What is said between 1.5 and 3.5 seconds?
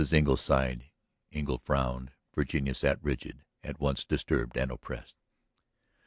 frowned; Virginia sat rigid,